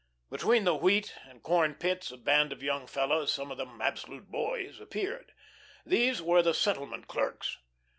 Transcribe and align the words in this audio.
Between 0.31 0.63
the 0.63 0.73
wheat 0.73 1.13
and 1.27 1.43
corn 1.43 1.75
pits 1.75 2.09
a 2.09 2.17
band 2.17 2.51
of 2.51 2.63
young 2.63 2.87
fellows, 2.87 3.31
some 3.31 3.51
of 3.51 3.59
them 3.59 3.79
absolute 3.83 4.31
boys, 4.31 4.79
appeared. 4.79 5.31
These 5.85 6.23
were 6.23 6.41
the 6.41 6.55
settlement 6.55 7.07
clerks. 7.07 7.59